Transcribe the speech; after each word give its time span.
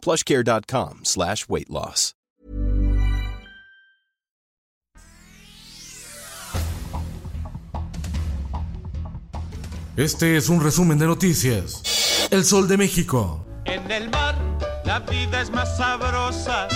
plushcare.com 0.00 1.00
slash 1.04 1.46
weight 1.48 1.70
loss. 1.70 2.14
Este 9.96 10.36
es 10.36 10.48
un 10.48 10.62
resumen 10.62 10.98
de 10.98 11.06
noticias. 11.06 12.28
El 12.30 12.44
Sol 12.44 12.68
de 12.68 12.78
México. 12.78 13.44
En 13.66 13.90
el 13.90 14.08
mar 14.08 14.34
la 14.84 14.98
vida 15.00 15.40
es 15.40 15.50
más 15.50 15.76
sabrosa. 15.76 16.66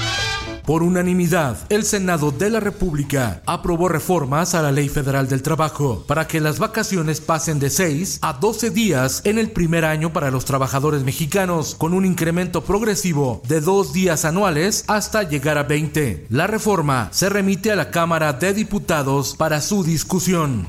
Por 0.66 0.82
unanimidad, 0.82 1.58
el 1.68 1.84
Senado 1.84 2.30
de 2.30 2.48
la 2.48 2.58
República 2.58 3.42
aprobó 3.44 3.88
reformas 3.88 4.54
a 4.54 4.62
la 4.62 4.72
Ley 4.72 4.88
Federal 4.88 5.28
del 5.28 5.42
Trabajo 5.42 6.04
para 6.06 6.26
que 6.26 6.40
las 6.40 6.58
vacaciones 6.58 7.20
pasen 7.20 7.58
de 7.58 7.68
6 7.68 8.20
a 8.22 8.32
12 8.32 8.70
días 8.70 9.20
en 9.24 9.38
el 9.38 9.50
primer 9.50 9.84
año 9.84 10.14
para 10.14 10.30
los 10.30 10.46
trabajadores 10.46 11.04
mexicanos, 11.04 11.74
con 11.74 11.92
un 11.92 12.06
incremento 12.06 12.64
progresivo 12.64 13.42
de 13.46 13.60
dos 13.60 13.92
días 13.92 14.24
anuales 14.24 14.84
hasta 14.86 15.22
llegar 15.22 15.58
a 15.58 15.64
20. 15.64 16.28
La 16.30 16.46
reforma 16.46 17.08
se 17.12 17.28
remite 17.28 17.70
a 17.70 17.76
la 17.76 17.90
Cámara 17.90 18.32
de 18.32 18.54
Diputados 18.54 19.36
para 19.36 19.60
su 19.60 19.84
discusión. 19.84 20.66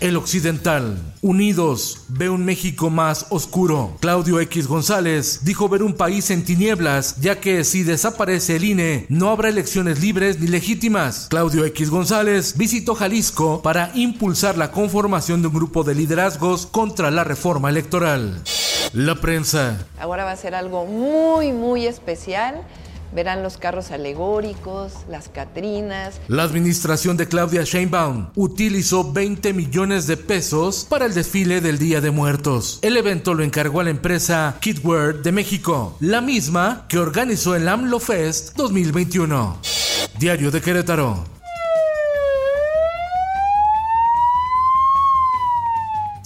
El 0.00 0.16
Occidental. 0.16 0.98
Unidos, 1.22 2.02
ve 2.08 2.28
un 2.28 2.44
México 2.44 2.90
más 2.90 3.26
oscuro. 3.30 3.96
Claudio 4.00 4.40
X 4.40 4.68
González 4.68 5.40
dijo 5.42 5.70
ver 5.70 5.82
un 5.82 5.94
país 5.94 6.30
en 6.30 6.44
tinieblas, 6.44 7.18
ya 7.20 7.40
que 7.40 7.64
si 7.64 7.82
desaparece 7.82 8.56
el 8.56 8.64
INE, 8.64 9.06
no 9.08 9.30
habrá 9.30 9.48
elecciones 9.48 10.00
libres 10.00 10.38
ni 10.38 10.48
legítimas. 10.48 11.28
Claudio 11.30 11.64
X 11.64 11.88
González 11.88 12.58
visitó 12.58 12.94
Jalisco 12.94 13.62
para 13.62 13.90
impulsar 13.94 14.58
la 14.58 14.70
conformación 14.70 15.40
de 15.40 15.48
un 15.48 15.54
grupo 15.54 15.82
de 15.82 15.94
liderazgos 15.94 16.66
contra 16.66 17.10
la 17.10 17.24
reforma 17.24 17.70
electoral. 17.70 18.42
La 18.92 19.14
prensa. 19.14 19.86
Ahora 19.98 20.24
va 20.24 20.32
a 20.32 20.36
ser 20.36 20.54
algo 20.54 20.84
muy, 20.84 21.52
muy 21.52 21.86
especial 21.86 22.62
Verán 23.16 23.42
los 23.42 23.56
carros 23.56 23.92
alegóricos, 23.92 24.92
las 25.08 25.30
Catrinas. 25.30 26.20
La 26.28 26.42
administración 26.42 27.16
de 27.16 27.26
Claudia 27.26 27.62
Sheinbaum 27.64 28.26
utilizó 28.34 29.10
20 29.10 29.54
millones 29.54 30.06
de 30.06 30.18
pesos 30.18 30.86
para 30.86 31.06
el 31.06 31.14
desfile 31.14 31.62
del 31.62 31.78
Día 31.78 32.02
de 32.02 32.10
Muertos. 32.10 32.78
El 32.82 32.94
evento 32.98 33.32
lo 33.32 33.42
encargó 33.42 33.80
a 33.80 33.84
la 33.84 33.90
empresa 33.90 34.58
Kidware 34.60 35.22
de 35.22 35.32
México, 35.32 35.96
la 36.00 36.20
misma 36.20 36.84
que 36.90 36.98
organizó 36.98 37.54
el 37.54 37.66
AMLO 37.68 38.00
Fest 38.00 38.54
2021. 38.54 39.60
Diario 40.18 40.50
de 40.50 40.60
Querétaro. 40.60 41.35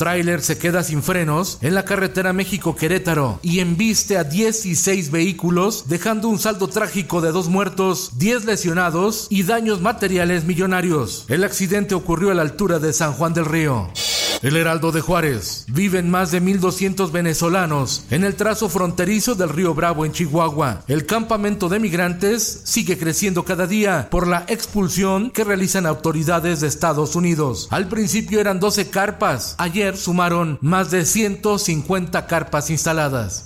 Tráiler 0.01 0.41
se 0.41 0.57
queda 0.57 0.83
sin 0.83 1.03
frenos 1.03 1.59
en 1.61 1.75
la 1.75 1.85
carretera 1.85 2.33
México-Querétaro 2.33 3.39
y 3.43 3.61
embiste 3.61 4.17
a 4.17 4.25
16 4.25 5.11
vehículos, 5.11 5.91
dejando 5.91 6.29
un 6.29 6.39
saldo 6.39 6.69
trágico 6.69 7.21
de 7.21 7.33
dos 7.33 7.49
muertos, 7.49 8.13
10 8.17 8.47
lesionados 8.47 9.27
y 9.29 9.43
daños 9.43 9.83
materiales 9.83 10.45
millonarios. 10.45 11.27
El 11.29 11.45
accidente 11.45 11.95
ocurrió 11.95 12.31
a 12.31 12.35
la 12.35 12.41
altura 12.41 12.79
de 12.79 12.95
San 12.95 13.13
Juan 13.13 13.35
del 13.35 13.45
Río. 13.45 13.91
El 14.43 14.57
Heraldo 14.57 14.91
de 14.91 15.03
Juárez. 15.03 15.67
Viven 15.69 16.11
más 16.11 16.31
de 16.31 16.41
1.200 16.41 17.13
venezolanos 17.13 18.05
en 18.11 18.25
el 18.25 18.37
trazo 18.37 18.71
fronterizo 18.71 19.35
del 19.35 19.51
río 19.51 19.75
Bravo 19.75 20.07
en 20.07 20.13
Chihuahua. 20.13 20.83
El 20.89 21.05
campamento 21.05 21.69
de 21.69 21.79
migrantes 21.79 22.63
sigue 22.65 22.97
creciendo 22.97 23.45
cada 23.45 23.67
día 23.67 24.09
por 24.11 24.27
la 24.27 24.47
expulsión 24.49 25.31
que 25.31 25.45
realizan 25.45 25.85
autoridades 25.85 26.61
de 26.61 26.69
Estados 26.69 27.17
Unidos. 27.17 27.69
Al 27.71 27.89
principio 27.89 28.41
eran 28.41 28.61
12 28.61 28.89
carpas. 28.89 29.57
Ayer 29.59 29.99
sumaron 29.99 30.59
más 30.63 30.91
de 30.91 31.05
150 31.05 32.27
carpas 32.27 32.71
instaladas. 32.71 33.45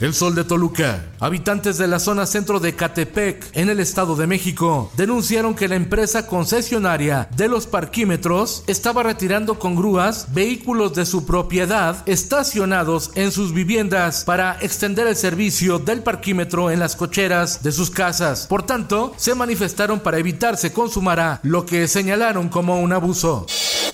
El 0.00 0.12
Sol 0.12 0.34
de 0.34 0.44
Toluca. 0.44 1.06
Habitantes 1.20 1.78
de 1.78 1.86
la 1.86 1.98
zona 1.98 2.26
centro 2.26 2.60
de 2.60 2.74
Catepec, 2.74 3.46
en 3.54 3.70
el 3.70 3.80
Estado 3.80 4.14
de 4.14 4.26
México, 4.26 4.92
denunciaron 4.94 5.54
que 5.54 5.68
la 5.68 5.76
empresa 5.76 6.26
concesionaria 6.26 7.28
de 7.34 7.48
los 7.48 7.66
parquímetros 7.66 8.62
estaba 8.66 9.02
retirando 9.02 9.58
con 9.58 9.74
grúas 9.74 10.34
vehículos 10.34 10.94
de 10.94 11.06
su 11.06 11.24
propiedad 11.24 11.96
estacionados 12.06 13.10
en 13.14 13.32
sus 13.32 13.54
viviendas 13.54 14.24
para 14.24 14.58
extender 14.60 15.06
el 15.06 15.16
servicio 15.16 15.78
del 15.78 16.02
parquímetro 16.02 16.70
en 16.70 16.78
las 16.78 16.94
cocheras 16.94 17.62
de 17.62 17.72
sus 17.72 17.90
casas. 17.90 18.46
Por 18.46 18.64
tanto, 18.64 19.14
se 19.16 19.34
manifestaron 19.34 20.00
para 20.00 20.18
evitar 20.18 20.58
se 20.58 20.74
consumara 20.74 21.40
lo 21.42 21.64
que 21.64 21.88
señalaron 21.88 22.50
como 22.50 22.80
un 22.80 22.92
abuso. 22.92 23.46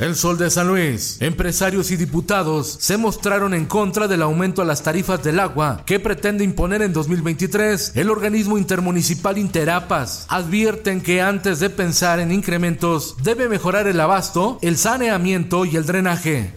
El 0.03 0.17
Sol 0.17 0.37
de 0.37 0.51
San 0.51 0.67
Luis. 0.67 1.19
Empresarios 1.21 1.93
y 1.93 1.97
diputados 1.97 2.77
se 2.81 2.97
mostraron 2.97 3.55
en 3.55 3.67
contra 3.67 4.09
del 4.09 4.23
aumento 4.23 4.61
a 4.61 4.65
las 4.65 4.83
tarifas 4.83 5.23
del 5.23 5.39
agua 5.39 5.85
que 5.87 6.01
pretende 6.01 6.43
imponer 6.43 6.83
en 6.83 6.93
2023 6.93 7.93
el 7.95 8.11
organismo 8.11 8.59
intermunicipal 8.59 9.39
Interapas. 9.39 10.27
Advierten 10.29 11.03
que 11.03 11.23
antes 11.23 11.61
de 11.61 11.71
pensar 11.71 12.19
en 12.19 12.33
incrementos 12.33 13.15
debe 13.23 13.49
mejorar 13.49 13.87
el 13.87 14.01
abasto, 14.01 14.59
el 14.61 14.77
saneamiento 14.77 15.65
y 15.65 15.77
el 15.77 15.87
drenaje. 15.87 16.53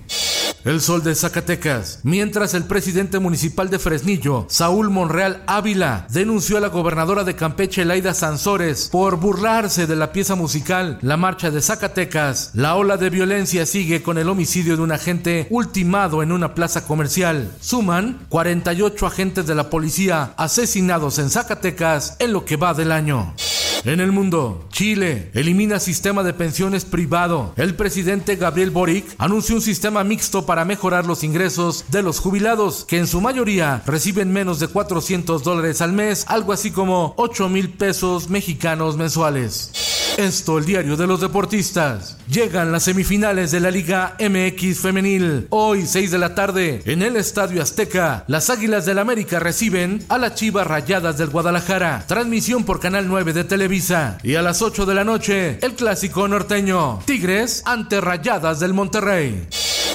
El 0.66 0.82
Sol 0.82 1.04
de 1.04 1.14
Zacatecas. 1.14 2.00
Mientras 2.02 2.56
el 2.56 2.64
presidente 2.64 3.20
municipal 3.20 3.70
de 3.70 3.78
Fresnillo, 3.78 4.48
Saúl 4.50 4.90
Monreal 4.90 5.44
Ávila, 5.46 6.08
denunció 6.10 6.58
a 6.58 6.60
la 6.60 6.70
gobernadora 6.70 7.24
de 7.24 7.36
Campeche, 7.36 7.86
Laida 7.86 8.16
Sansores, 8.16 8.90
por 8.92 9.18
burlarse 9.18 9.86
de 9.86 9.96
la 9.96 10.12
pieza 10.12 10.34
musical 10.34 10.98
La 11.04 11.18
Marcha 11.18 11.52
de 11.52 11.62
Zacatecas, 11.62 12.50
la 12.56 12.74
ola 12.78 12.98
de 12.98 13.12
violencia 13.12 13.68
sigue 13.68 14.02
con 14.02 14.18
el 14.18 14.28
homicidio 14.28 14.76
de 14.76 14.82
un 14.82 14.92
agente 14.92 15.46
ultimado 15.52 16.24
en 16.24 16.32
una 16.32 16.56
plaza 16.56 16.88
comercial. 16.88 17.52
Suman 17.60 18.26
48 18.30 19.06
agentes 19.06 19.46
de 19.46 19.54
la 19.54 19.70
policía 19.70 20.34
asesinados 20.36 21.20
en 21.20 21.30
Zacatecas 21.30 22.16
en 22.18 22.34
lo 22.34 22.44
que 22.44 22.56
va 22.56 22.74
del 22.74 22.92
año. 22.92 23.36
En 23.86 24.00
el 24.00 24.12
mundo, 24.12 24.66
Chile 24.72 25.30
elimina 25.36 25.80
sistema 25.80 26.24
de 26.24 26.34
pensiones 26.34 26.86
privado. 26.86 27.54
El 27.56 27.76
presidente 27.76 28.36
Gabriel 28.36 28.72
Boric 28.72 29.06
anunció 29.20 29.54
un 29.54 29.62
sistema 29.62 30.04
mixto 30.04 30.44
para 30.48 30.66
mejorar 30.66 31.06
los 31.06 31.24
ingresos 31.24 31.86
de 31.90 32.02
los 32.02 32.20
jubilados, 32.20 32.84
que 32.86 32.98
en 32.98 33.06
su 33.06 33.22
mayoría 33.22 33.84
reciben 33.86 34.34
menos 34.34 34.60
de 34.60 34.70
400 34.70 35.44
dólares 35.44 35.82
al 35.82 35.94
mes, 35.94 36.26
algo 36.28 36.52
así 36.52 36.72
como 36.72 37.14
8 37.18 37.48
mil 37.48 37.70
pesos 37.70 38.28
mexicanos 38.28 38.98
mensuales. 38.98 39.70
Esto, 40.18 40.58
el 40.58 40.66
diario 40.66 40.96
de 40.96 41.08
los 41.08 41.20
deportistas. 41.20 42.18
Llegan 42.30 42.72
las 42.72 42.84
semifinales 42.84 43.52
de 43.52 43.60
la 43.60 43.70
Liga 43.70 44.16
MX 44.18 44.80
femenil. 44.80 45.48
Hoy, 45.50 45.86
6 45.86 46.12
de 46.12 46.18
la 46.18 46.34
tarde, 46.34 46.82
en 46.86 47.02
el 47.02 47.18
Estadio 47.18 47.62
Azteca, 47.62 48.24
las 48.28 48.50
Águilas 48.50 48.86
del 48.86 49.00
América 49.00 49.40
reciben 49.40 50.06
a 50.08 50.18
las 50.18 50.36
Chivas 50.36 50.68
Rayadas 50.68 51.18
del 51.18 51.30
Guadalajara. 51.30 52.06
Transmisión 52.08 52.64
por 52.64 52.80
Canal 52.80 53.10
9 53.10 53.34
de 53.34 53.44
Televisa. 53.44 54.18
Y 54.24 54.36
a 54.36 54.42
las 54.42 54.62
8 54.62 54.86
de 54.86 54.96
la 54.96 55.04
noche, 55.04 55.60
el 55.62 55.74
clásico 55.74 56.28
norteño. 56.30 57.00
Tigres 57.06 57.62
ante 57.66 58.00
Rayadas 58.00 58.62
del 58.62 58.74
Monterrey. 58.74 59.48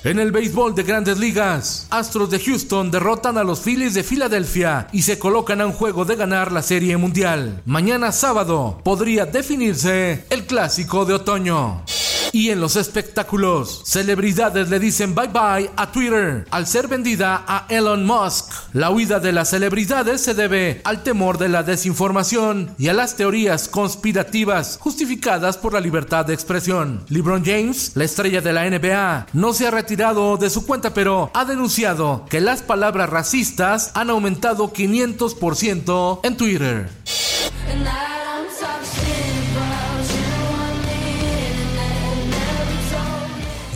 En 0.03 0.19
el 0.19 0.33
béisbol 0.33 0.75
de 0.75 0.83
grandes 0.83 1.19
ligas, 1.19 1.87
Astros 1.91 2.31
de 2.31 2.41
Houston 2.41 2.91
derrotan 2.91 3.37
a 3.37 3.45
los 3.45 3.61
Phillies 3.61 3.93
de 3.93 4.03
Filadelfia 4.03 4.89
y 4.93 5.03
se 5.03 5.19
colocan 5.19 5.61
a 5.61 5.67
un 5.67 5.75
juego 5.75 6.07
de 6.07 6.17
ganar 6.17 6.53
la 6.53 6.63
Serie 6.63 6.97
Mundial. 6.97 7.61
Mañana 7.67 8.11
sábado 8.11 8.81
podría 8.83 9.27
definirse 9.27 10.25
el 10.31 10.47
clásico 10.47 11.05
de 11.05 11.13
otoño. 11.13 11.83
Y 12.33 12.51
en 12.51 12.61
los 12.61 12.77
espectáculos, 12.77 13.83
celebridades 13.85 14.71
le 14.71 14.79
dicen 14.79 15.15
bye 15.15 15.29
bye 15.29 15.71
a 15.77 15.91
Twitter 15.91 16.47
al 16.51 16.67
ser 16.67 16.89
vendida 16.89 17.45
a 17.47 17.67
Elon 17.69 18.05
Musk. 18.05 18.53
La 18.73 18.91
huida 18.91 19.21
de 19.21 19.33
las 19.33 19.51
celebridades 19.51 20.21
se 20.21 20.35
debe 20.35 20.81
al 20.85 21.03
temor 21.03 21.39
de 21.39 21.49
la 21.49 21.63
desinformación 21.63 22.75
y 22.79 22.89
a 22.89 22.95
las 22.95 23.17
teorías 23.17 23.69
conspirativas 23.69 24.79
justificadas 24.81 25.57
por 25.57 25.73
la 25.73 25.81
libertad 25.81 26.25
de 26.25 26.35
expresión. 26.35 27.05
LeBron 27.09 27.45
James, 27.45 27.93
la 27.95 28.05
estrella 28.05 28.41
de 28.41 28.53
la 28.53 28.69
NBA, 28.69 29.27
no 29.33 29.53
se 29.53 29.67
ha 29.67 29.71
retirado 29.71 30.37
de 30.37 30.51
su 30.51 30.67
cuenta, 30.67 30.95
pero 30.95 31.31
ha 31.35 31.45
denunciado 31.45 32.27
que 32.29 32.41
las 32.41 32.63
palabras 32.63 33.11
racistas 33.11 33.91
han 33.95 34.11
aumentado 34.11 34.73
500% 34.73 36.21
en 36.23 36.37
Twitter. 36.37 36.89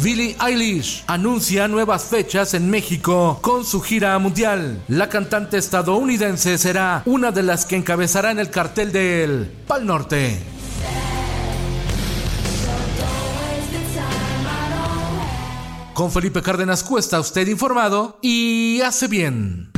Billie 0.04 0.36
Eilish 0.38 1.02
anuncia 1.06 1.66
nuevas 1.66 2.04
fechas 2.04 2.52
en 2.52 2.68
México 2.68 3.38
con 3.40 3.64
su 3.64 3.80
gira 3.80 4.18
mundial. 4.18 4.84
La 4.86 5.08
cantante 5.08 5.56
estadounidense 5.56 6.58
será 6.58 7.02
una 7.06 7.30
de 7.30 7.42
las 7.42 7.64
que 7.64 7.76
encabezará 7.76 8.30
en 8.30 8.38
el 8.38 8.50
cartel 8.50 8.92
del 8.92 9.50
Pal 9.66 9.86
Norte. 9.86 10.38
Con 15.94 16.12
Felipe 16.12 16.42
Cárdenas 16.42 16.84
Cuesta, 16.84 17.18
usted 17.18 17.48
informado 17.48 18.18
y 18.20 18.82
hace 18.82 19.08
bien. 19.08 19.70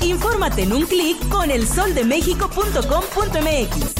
Infórmate 0.00 0.62
en 0.62 0.72
un 0.72 0.86
clic 0.86 1.16
con 1.28 1.52
elsoldemexico.com.mx. 1.52 3.99